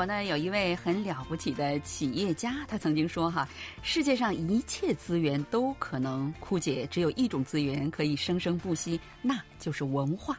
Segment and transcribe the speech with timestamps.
[0.00, 3.46] 国呢，有一位很了不起的企业家，他曾经说：“哈，
[3.82, 10.38] 世界上一切资源都可能枯竭，只有一种资源可以生生不息，那就是文化。”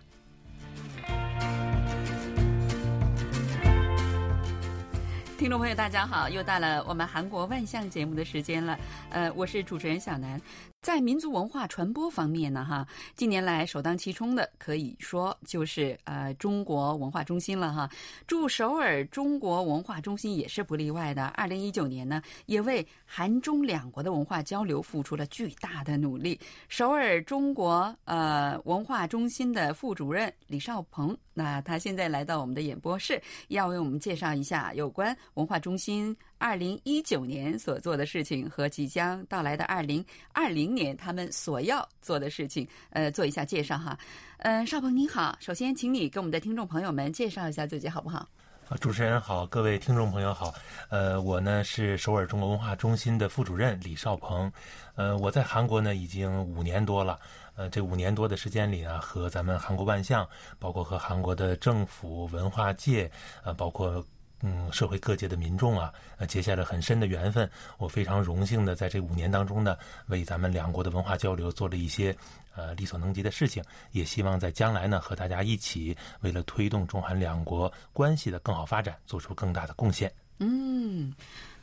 [5.42, 8.78] 听众朋友，大家好，又到了我们韩国万象节目的时间了。
[9.10, 10.40] 呃，我是主持人小南。
[10.84, 17.90] 在民族文化传播方面呢，哈，近年来首当其冲的可以说就是呃中国文化中心了哈。
[18.28, 21.26] 驻首尔中国文化中心也是不例外的。
[21.30, 26.40] 二零一九年呢，也为韩中两国的文化交流付出了巨大的努力。
[26.68, 36.16] 首尔中国呃文化中心的副主任李少鹏，那他现在来到我们的演播室，要为我们介绍一下有关文化中心。
[36.38, 43.98] 二零一九年所做的事情和即将到来的二零二零年他们所要做的事情，呃，做一下介绍哈。
[44.40, 48.28] 嗯，邵鹏你好，首先请你给我们的听众朋友们介绍一下自己好不好？
[48.68, 50.54] 啊，主持人好，各位听众朋友好。
[50.90, 54.52] 呃，我呢是首尔中国文化中心的副主任李少鹏。
[54.96, 57.20] 呃，我在韩国呢已经五年多了。
[57.62, 63.10] 呃，这五年多的时间里呢，和咱们韩国万象，包括和韩国的政府、文化界，
[63.44, 64.04] 呃，包括。
[64.44, 65.94] 嗯，社会各界的民众啊，
[66.28, 67.48] 结下了很深的缘分。
[67.78, 72.18] 我非常荣幸的在这五年当中呢，为咱们两国的文化交流做了一些
[72.56, 73.64] 呃力所能及的事情。
[73.92, 80.12] 也希望在将来呢，和大家一起为了推动中韩两国关系的更好发展，做出更大的贡献。
[80.40, 81.14] 嗯。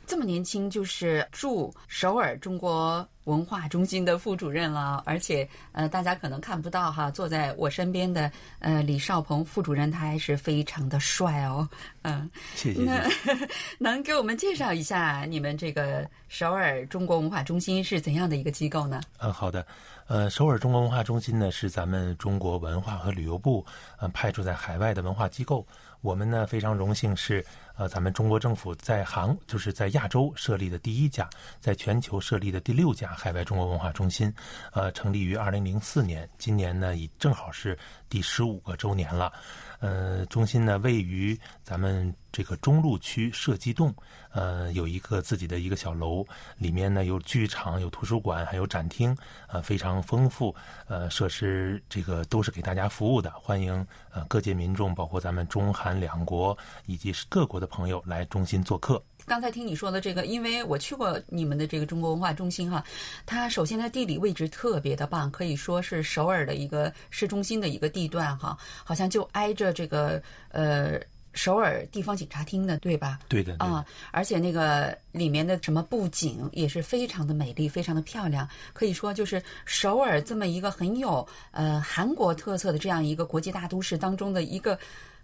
[0.07, 11.67] 这么年轻，就是驻首尔中国文化中心的副主任了，而且呃，大家可能看不到哈，坐在我身边的呃李少鹏副主任，他还是非常的帅哦，
[12.01, 12.81] 嗯，谢谢。
[12.83, 13.07] 那
[13.77, 19.01] 能给我们介绍一下你们这个首尔中国文化中心是怎样的一个机构呢？
[19.19, 19.65] 嗯，好的。
[20.07, 23.63] 呃，首尔中国文化中心呢，是咱们中国文化和旅游部
[23.99, 25.63] 呃派驻在海外的文化机构。
[26.01, 27.45] 我们呢非常荣幸是
[27.75, 31.29] 呃咱们中国政府在韩就是在亚洲设立的第一家，
[31.59, 34.33] 在全球设立的第六家海外中国文化中心。
[34.71, 39.33] 呃，成立于二零零四年，今年呢已正好是第十五个周年了。
[39.79, 43.93] 呃，中心呢位于咱们这个中路区射击洞，
[44.31, 46.25] 呃，有一个自己的一个小楼，
[46.57, 49.15] 里面呢有剧场、有图书馆，还有展厅，
[49.47, 50.55] 呃，非常丰富，
[50.87, 59.01] 呃，设施这个都是给大家服务的，欢迎呃各界民众，包括咱们中韩两国以及各国的朋友来中心做客。
[59.25, 62.83] 刚才听你说的这个，因为我去过你们的这个中国文化中心哈，
[63.27, 70.19] 它首先它地理位置特别的棒，可以说是首尔的一个市中心的一个地段哈，好像就挨着这个
[70.49, 70.99] 呃
[71.33, 73.19] 首尔地方警察厅的，对吧？
[73.27, 84.77] 对的啊，而且那个里面的什么布景也是非常的美丽，非常的漂亮，可以说就是首尔这么一个很有呃韩国特色的这样一个国际大都市当中的一个。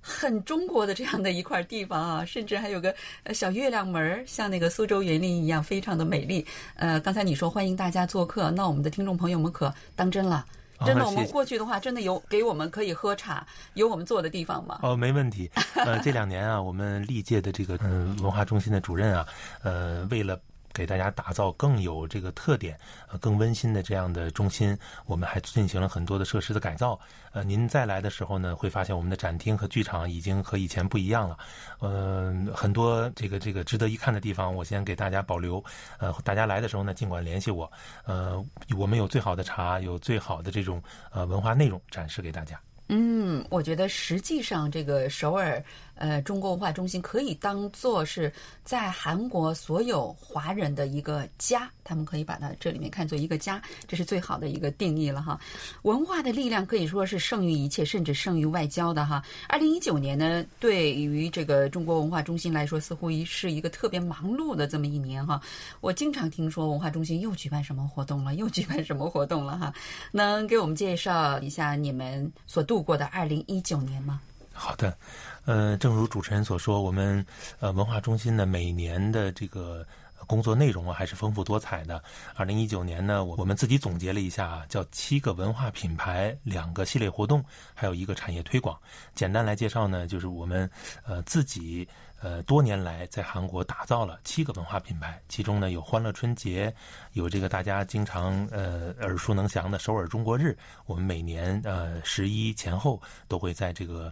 [0.07, 2.95] 很中国的这样的一块地方啊，甚至还有个
[3.33, 6.45] 小月亮门儿像那个苏州园林一样，非常的美丽。
[6.75, 10.45] 呃，刚才你说欢迎大家做客，那我们的听众朋友们可当真了，
[10.83, 14.79] 真的，我们过去的话，真的有给我们可以喝茶、有我们坐的地方吗？
[14.81, 15.49] 哦，没问题。
[15.75, 19.27] 呃，这两年啊，我们历届的这个嗯文化中心的主任啊，
[19.63, 20.39] 呃，为了。
[20.75, 22.77] 给大家打造更有这个特点、
[23.21, 26.99] 更温馨的这样的中心，我们还进行了很多的设施的改造。
[27.31, 31.37] 呃，您再来的时候呢，会发现我们的展厅和剧场已经和以前不一样了。
[31.79, 35.63] 嗯，很多这个这个值得一看的地方，我先给大家保留。
[35.97, 37.71] 呃，大家来的时候呢，尽管联系我。
[38.03, 38.43] 呃，
[38.77, 42.59] 我们有最好的茶，有最好的这种呃文化内容展示给大家。
[42.87, 45.63] 嗯，我觉得实际上这个首尔。
[45.95, 48.31] 呃，中国文化中心可以当做是
[48.63, 55.39] 在韩国所有华人的一个家，他们可以把它这里面看作一个家，这是最好的一个定义了哈。
[55.83, 59.23] 文化的力量可以说是胜于一切，甚至胜于外交的哈。
[59.47, 65.41] 二零一九年呢，对于这个中国文化中心来说，似乎一是一个特别忙碌的这么一年哈。
[65.79, 69.73] 我经常听说文化中心又举办什么活动了，又举办什么活动了哈。
[70.11, 74.19] 能给我们介绍一下你们所度过的二零一九年吗？
[74.57, 74.97] 好的，
[75.43, 77.23] 呃，正如主持人所说，我们
[77.59, 79.85] 呃文化中心呢每年的这个
[80.25, 82.01] 工作内容啊还是丰富多彩的。
[82.35, 87.43] 二零一九年呢，我我们自己总结了一下，叫七个文化品牌、两个系列活动，
[87.73, 88.79] 还有一个产业推广。
[89.13, 90.67] 简单来介绍呢，就是我们
[91.05, 91.87] 呃自己
[92.21, 96.73] 呃多年来在韩国打造了七个文化品牌，其中呢有欢乐春节，
[97.11, 104.09] 有这个大家经常呃耳熟能详的首尔中国日，我们每年呃十一前后都会在这个。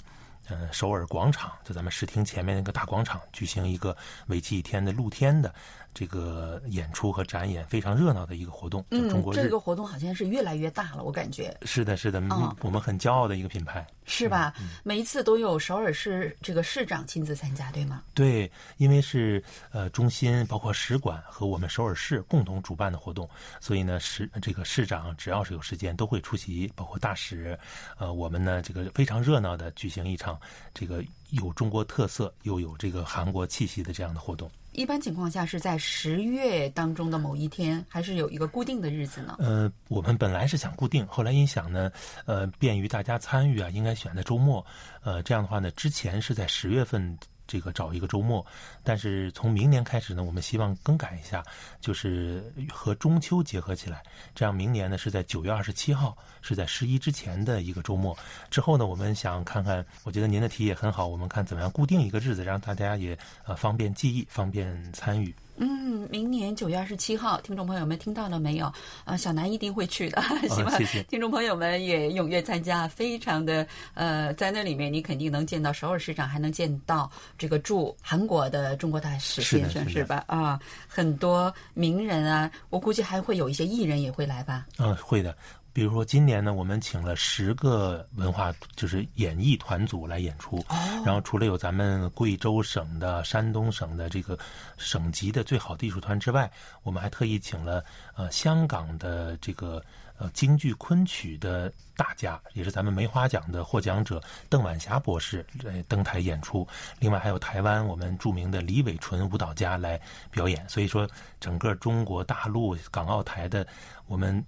[0.50, 3.96] 嗯，首尔广场就咱们视听前面那个大广场举行一个
[4.28, 5.54] 为期一天的露天的
[5.94, 8.84] 这个演出和展演非常热闹的一个活动。
[8.92, 11.56] 嗯，中国这个活动好像是越来越大了，我感觉。
[11.64, 13.86] 是的，是的，嗯，我们很骄傲的一个品牌。
[14.06, 14.54] 是吧？
[14.84, 18.04] 每一次都有首尔市这个市长亲自参加，对吗？
[18.14, 19.42] 对，因为是
[19.72, 23.30] 呃中心包括使馆和我们首尔市共同主办的活动，
[23.62, 27.58] 所以呢市这个市长只要是有时间都会出席，包括大使。
[27.98, 30.33] 呃，我们呢这个非常热闹的举行一场
[30.74, 34.50] 这个有中国特色又有这个韩国气息的这样的活动。
[34.72, 39.36] 一般情况下是在十月当中的某一天，还是有一个固定的日子呢？
[39.38, 41.92] 呃，我们本来是想固定，后来一想呢，
[42.26, 44.66] 呃，便于大家参与啊，应该选在周末。
[45.04, 47.18] 呃，这样的话呢，之前是在十月份。
[47.46, 48.46] 这个找一个周末，
[48.84, 51.44] 但是从明年开始呢，我们希望更改一下，
[51.82, 54.02] 就是和中秋结合起来，
[54.34, 58.18] 这样明年呢是在九月二十七号，是在十一之前的一个周末。
[58.50, 65.34] 之后呢，我们想看看，我觉得您的提议也很好，我们看怎么样固定一个日子，让大家也呃方便记忆，方便参与。
[65.58, 68.72] 嗯，明年九月二十七号，听众朋友们听到了没有？
[69.06, 70.74] 啊，小南一定会去的， 希望
[71.08, 72.88] 听众朋友们也踊跃参加。
[72.88, 80.24] 非常的呃，在那里面你肯定能见到首尔市长，还能见到这个驻韩国的中国大使先生，是吧？
[80.28, 84.66] 啊，很多名人啊，我估计还会有一些艺人也会来吧？
[84.80, 85.36] 嗯，会的。
[85.74, 90.64] 比如说，今年呢，我们请了十个文化就是演艺团组来演出，
[91.04, 94.38] 然后除了有咱们贵州省的、山东省的这个
[94.78, 96.50] 省级的最好的艺术团之外，
[96.84, 97.84] 我们还特意请了
[98.16, 99.84] 呃香港的这个
[100.20, 106.68] 呃京剧昆曲的大家，也是咱们梅花奖的获奖者邓晚霞博士来登台演出。
[107.00, 110.00] 另外还有台湾我们著名的李伟纯舞蹈家来
[110.30, 110.70] 表演。
[110.70, 111.10] 所以说，
[111.40, 113.66] 整个中国大陆、港澳台的
[114.06, 114.46] 我们。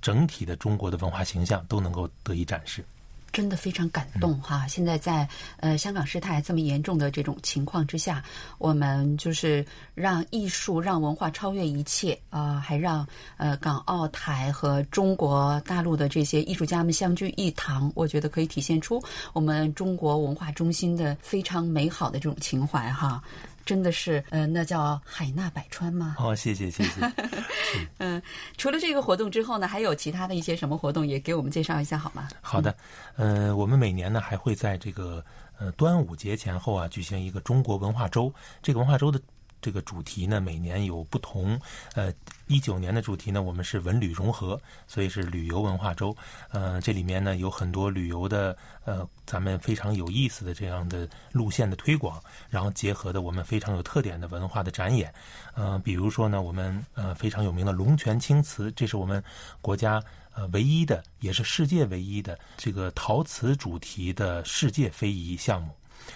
[0.00, 2.84] 整体的中国的文化形象都能够得以展示，
[3.32, 4.66] 真的非常感动哈！
[4.66, 8.24] 现在在呃香港事态这么严重的这种情况之下，
[8.58, 9.64] 我们就是
[9.94, 13.06] 让艺术、让文化超越一切啊，还让
[13.36, 19.00] 呃港澳台和中国大陆的这些艺术家们相聚一堂，我觉得可以体现出
[19.32, 23.22] 我们中国文化中心的非常美好的这种情怀哈。
[23.64, 26.16] 真的是，呃，那叫海纳百川吗？
[26.18, 27.12] 哦，谢谢，谢谢。
[27.98, 28.20] 嗯，
[28.56, 32.28] 除了这个活动之后呢，还有其他的一些什么活动，也给我们介绍一下好吗？
[32.40, 32.74] 好的，
[33.16, 35.24] 呃，我们每年呢还会在这个
[35.58, 39.20] 呃端午节前后啊举行一个中国文化周，这个文化周的。
[39.60, 41.60] 这个主题呢，每年有不同。
[41.94, 42.12] 呃，
[42.46, 46.16] 一九年的主题呢，我们是文旅融合，所以是旅游文化周。
[46.50, 55.12] 呃，这里面呢有很多旅游的呃，咱们非常有意思的这样的路线的推广，然后结合的我们非常有特点的文化的展演。
[55.54, 59.22] 呃，比如说呢，我们呃非常有名的龙泉青瓷，这是我们
[59.60, 60.02] 国家
[60.34, 65.74] 呃唯一的，也是世界唯一的这个陶瓷主题的世界非遗项目。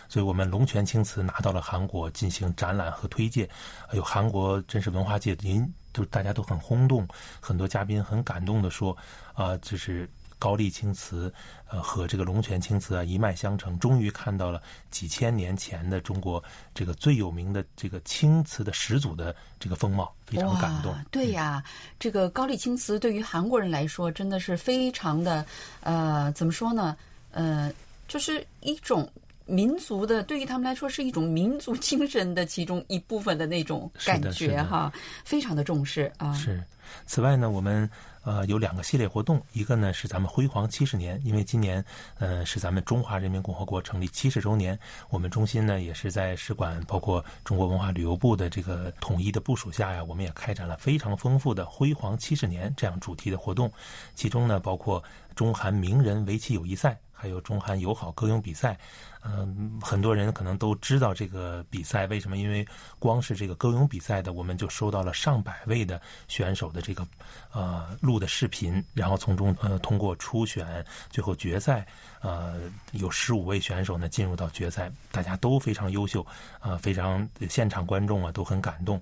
[0.09, 3.49] 所以我们龙泉青瓷拿到了韩国进行展览和推介，
[3.89, 7.07] 还有，韩国真是文化界，您就大家都很轰动，
[7.41, 8.97] 很多嘉宾很感动的说，
[9.35, 10.09] 啊，就是
[10.39, 11.33] 高丽青瓷，
[11.69, 14.61] 呃，和这个龙泉青瓷啊一脉相承，终于看到了
[14.91, 16.43] 几千年前的中国
[16.75, 20.95] 这个最有名的这个青瓷的始祖的这个风貌，非常感动。
[21.11, 21.63] 对呀，
[21.99, 25.47] 这个高丽青瓷对于韩国人来说真的是非常的，
[25.81, 26.97] 呃，怎么说呢？
[27.31, 27.73] 呃，
[28.07, 29.09] 就是一种。
[29.47, 34.93] 民族的对于他们来说是一种民族精神的其中一部分的那种感觉哈，
[35.25, 36.33] 非常的重视啊。
[36.35, 36.63] 是。
[37.07, 37.89] 此外呢，我们
[38.25, 41.83] 呃有两个系列活动，一个呢是咱们辉煌七十年，因为今年
[42.19, 53.73] 呃是咱们中华人民共和国成立七十周年，我们中心呢也是在使馆包括中国文化旅游部的这个统一的部署下呀，我们也开展了非常丰富的辉煌七十年这样主题的活动，
[54.15, 55.03] 其中呢包括
[55.35, 56.99] 中韩名人围棋友谊赛。
[57.25, 58.79] 还有中韩友好歌咏比赛，
[59.23, 62.37] 嗯，很多人可能都知道这个比赛为什么？
[62.37, 67.07] 因为光是这个歌咏比赛的，我们就收到了上百位的选手的这个
[67.51, 71.87] 呃录的视频，然后从中呃通过初选，最后决赛，
[72.21, 72.61] 呃，
[72.93, 76.27] 有十五位选手呢进入到决赛，大家都非常优秀，
[76.61, 79.01] 啊，非常现场观众啊都很感动。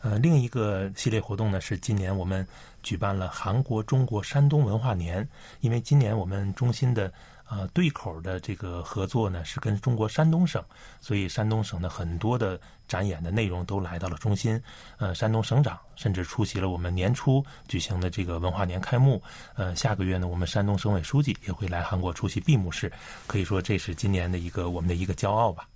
[0.00, 2.46] 呃，另一个系列活动呢是今年我们
[2.82, 5.26] 举办了韩国中国山东文化年，
[5.60, 7.12] 因为今年我们中心的。
[7.52, 10.62] 呃，对口的这个合作呢，是跟中国山东省，
[11.00, 14.62] 所以山东省的很多的展演的内容都来到了中心。
[14.98, 19.20] 呃，山东省长甚至出席了我们年初举行的这个文化年开幕。
[19.56, 22.92] 呃，下个月呢，我们山东省委书记也会来韩国出席闭幕式，
[23.26, 25.66] 可以说这是今年的一个我们的一个骄傲吧。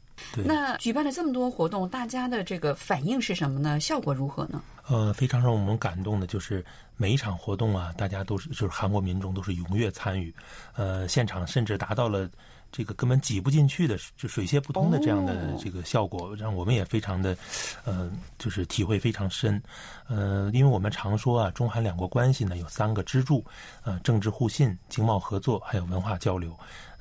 [0.45, 3.79] 那举办了这么多活动，大家的这个反应是什么呢？
[3.81, 4.63] 效果如何呢？
[4.87, 6.65] 呃，非常让我们感动的就是
[6.97, 10.35] 每一场活动啊，大家都是就是韩国民众都是踊跃参与，
[10.75, 12.29] 呃，现场甚至达到了。
[12.77, 17.37] 这个根本挤不进去的，就水泄不通的这样的这个效果，让我们也非常的，
[17.85, 19.63] 呃，就是体会非常深。
[20.09, 23.45] 呃，因为我们常说啊，中韩两国关系呢有三个支柱，
[23.85, 26.53] 呃，政治互信、经贸合作，还有文化交流。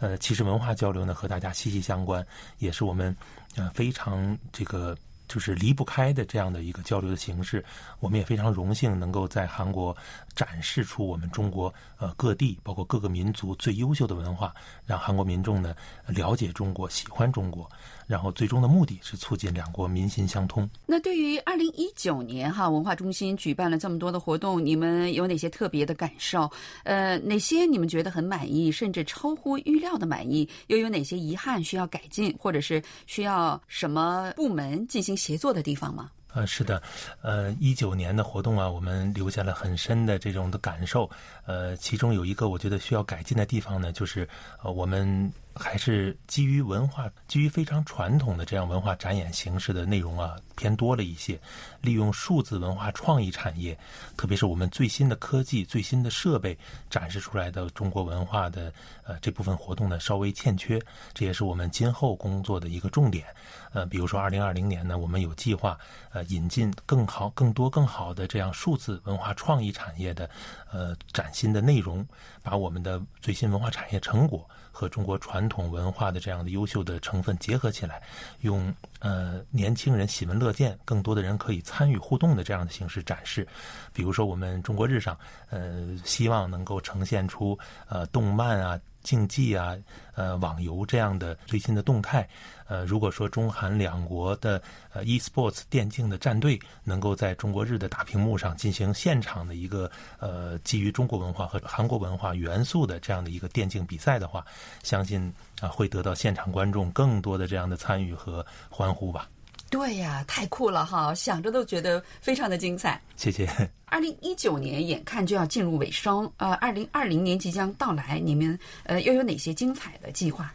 [0.03, 2.25] 呃，其实文化交流呢和大家息息相关，
[2.59, 3.15] 也是我们
[3.55, 4.93] 呃非常这个。
[5.27, 7.63] 就是离不开的这样的一个交流的形式，
[7.99, 9.95] 我们也非常荣幸能够在韩国
[10.35, 14.53] 展示出我们中国呃各地包括各个民族最优秀的文化，
[14.85, 15.75] 让韩国民众呢
[16.07, 17.69] 了解中国、喜欢中国。
[18.05, 20.69] 然后最终的目的是促进两国民心相通。
[20.85, 26.51] 那对于二零一九年哈文化中心举办了这么多的活动，你们有哪些特别的感受？
[26.83, 30.47] 呃，哪些你们觉得很满意，甚至超乎预料的满意？
[30.67, 36.09] 又有哪些遗憾需要改进，或者是需要什么部门进行协作的地方吗？
[36.33, 36.81] 呃，是的，
[37.21, 41.09] 呃，一九年的活动啊，我们留下了很深的这种的感受。
[41.45, 44.27] 呃，其中有一个我觉得需要改进的地方呢，就是
[44.63, 45.31] 呃，我们。
[45.55, 51.39] 还是基于文化，基于非常传统的这样文化展演形式的内容啊，偏多了一些。
[51.81, 53.77] 利用数字文化创意产业，
[54.17, 56.57] 特别是我们最新的科技、最新的设备
[56.89, 58.73] 展示出来的中国文化的
[59.05, 60.81] 呃这部分活动呢，稍微欠缺。
[61.13, 63.25] 这也是我们今后工作的一个重点。
[63.73, 65.77] 呃，比如说二零二零年呢，我们有计划
[66.11, 70.29] 呃引进更好、更多、更好的这样数字文化创意产业的
[70.71, 72.05] 呃崭新的内容，
[72.41, 74.49] 把我们的最新文化产业成果。
[74.75, 78.01] 和中国传传统文化的这样的优秀的成分结合起来，
[78.41, 83.45] 用呃年轻人喜闻乐见、更多的人可以参与互动的这样的形式展示。
[83.91, 85.17] 比如说，我们中国日上，
[85.49, 87.59] 呃，希望能够呈现出
[87.89, 88.79] 呃动漫啊。
[89.03, 89.75] 竞技啊，
[90.15, 92.27] 呃，网游这样的最新的动态，
[92.67, 94.61] 呃，如果说中韩两国的
[94.93, 104.45] 呃 e-sports 电竞的战队能够在中国日的大屏幕上进行现场的一个呃基于中国文化和韩国文化元素的这样的一个电竞比赛的话，
[104.83, 109.27] 相信啊会得到现场观众更多的这样的参与和欢呼吧。
[109.73, 111.15] 对呀，太酷了哈！
[111.15, 113.01] 想着都觉得非常的精彩。
[113.15, 113.49] 谢谢。
[113.89, 120.53] 二零一九年眼看就要进入尾声，呃，二零二零年即将到来，你们呃又有哪些精彩的计划？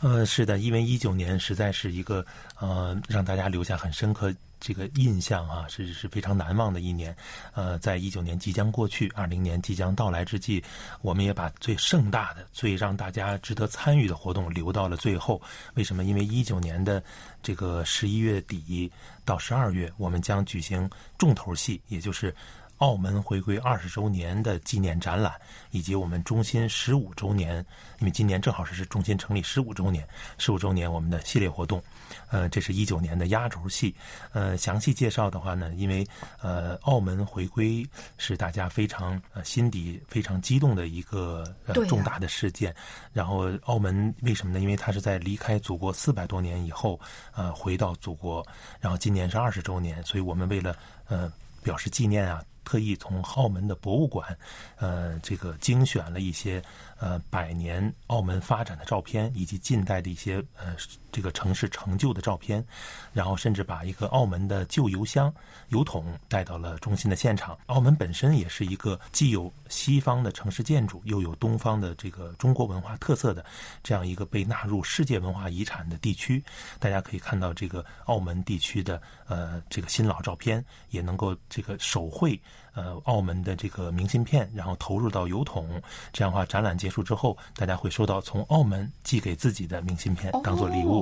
[0.00, 2.24] 呃，是的，因为一九年实在是一个
[2.60, 4.32] 呃让大家留下很深刻。
[4.64, 7.14] 这个印象啊，是是非常难忘的一年。
[7.52, 10.62] 呃，在一九年即将过去，二零年即将到来之际，
[11.00, 15.42] 我们也把最盛大的、最让大家值得参与的活动留到了最后。
[15.74, 16.04] 为什么？
[16.04, 17.02] 因为一九年的
[17.42, 18.88] 这个十一月底
[19.24, 20.88] 到十二月，我们将举行
[21.18, 22.32] 重头戏，也就是。
[22.82, 25.32] 澳门回归二十周年的纪念展览，
[25.70, 27.64] 以及我们中心十五周年，
[28.00, 30.04] 因为今年正好是是中心成立十五周年，
[30.36, 31.80] 十五周年我们的系列活动，
[32.28, 33.94] 呃，这是一九年的压轴戏。
[34.32, 36.04] 呃，详细介绍的话呢，因为
[36.40, 37.86] 呃，澳门回归
[38.18, 42.74] 是大家非常呃心底非常激动的一个呃重大的事件。
[43.12, 44.58] 然后澳门为什么呢？
[44.58, 46.98] 因为它是在离开祖国四百多年以后，
[47.32, 48.44] 呃，回到祖国。
[48.80, 52.42] 然后今年是二十周年，所以我们为了呃表示纪念啊。
[52.64, 54.36] 特意从澳门的博物馆，
[54.76, 56.62] 呃，这个精选了一些
[56.98, 60.76] 呃百年澳门发展的照片，以及近代的一些呃
[61.12, 62.64] 这个城市成就的照片，
[63.12, 65.32] 然后甚至把一个澳门的旧油箱、
[65.68, 67.56] 油桶带到了中心的现场。
[67.66, 73.44] 澳门本身也是一个既有西方的城市建筑，又有东方的这个中国文化特色的
[73.82, 76.42] 这样一个被纳入世界文化遗产的地区。
[76.80, 82.40] 大家可以看到这个澳门地区的呃这个新老照片，也能够这个手绘。
[82.74, 85.78] 呃，澳门的这个明信片，然后投入到邮筒，
[86.10, 91.01] 这样的话，展览结束之后，大家会收到从澳门寄给自己的明信片，当做礼物。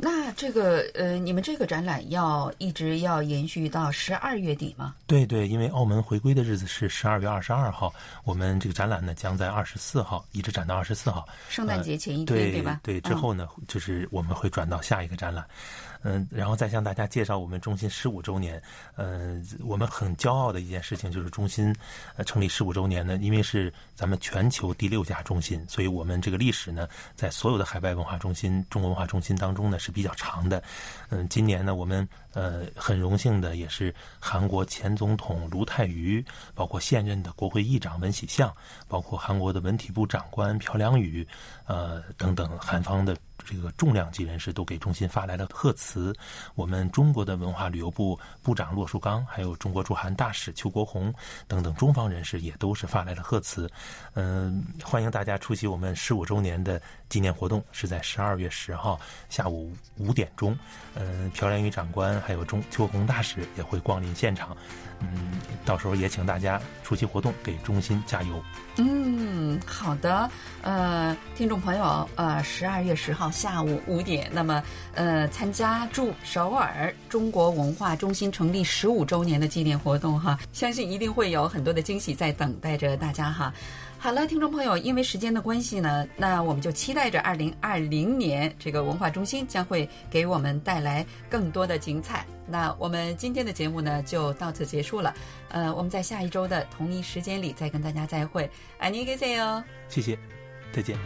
[0.00, 4.94] 那这个呃，你们这个展览要一直要延续到十二月底吗？
[5.08, 12.80] 对对，因为澳门回归的日子是十二月二十二号，我们这个展览呢将在二十四号一直展到二十四号，圣诞节前一天，对吧？
[12.84, 15.44] 对，之后呢，就是我们会转到下一个展览。
[16.04, 18.62] 嗯，然后再向大家介绍我们中心十五周年。
[18.94, 21.74] 嗯，我们很骄傲的一件事情就是中心
[22.14, 30.62] 呃成立十五周年呢，因为是咱们全球第六家中心，所以我们这个历史呢，在所有的海外文化中心、中国文化中心当当中呢是比较长的。
[31.08, 36.22] 嗯，今年呢，我们呃很荣幸的也是韩国前总统卢泰愚，
[36.54, 38.54] 包括现任的国会议长文喜相，
[38.86, 41.26] 包括韩国的文体部长官朴良宇，
[41.64, 43.16] 呃等等韩方的。
[43.44, 46.14] 这个重量级人士都给中心发来了贺词。
[46.54, 51.12] 我们中国的文化旅游部部长骆树刚，还有中国驻韩大使邱国红
[51.46, 53.70] 等等中方人士也都是发来了贺词。
[54.14, 60.56] 嗯，欢迎大家出席我们十五周年的纪念活动，是在十二月十号下午五点钟。
[60.94, 64.56] 嗯，朴连宇长官还有中邱国红大使也会光临现场。
[65.00, 68.42] 嗯，到时候也请大家出席活动，给中心加油。
[68.78, 70.28] 嗯，好的。
[70.62, 74.62] 呃，听众朋友，呃，十二月十号下午五点，那么
[74.94, 83.52] 呃，参加驻首尔中国文化中心成立十五周年的纪念活动哈，相信一定会有很多的惊喜在等待着大家哈。
[84.00, 92.24] 好了，听众朋友，因为时间的关系呢，那我们就期待着二零二零年这个文化中心将会给我们带来更多的精彩。
[92.46, 95.12] 那我们今天的节目呢，就到此结束了。
[95.48, 98.48] 呃，我们在下一周的同一时间里再跟大家再会。
[98.78, 99.62] 爱你，给谁哦？
[99.88, 100.16] 谢谢，
[100.72, 100.96] 再见。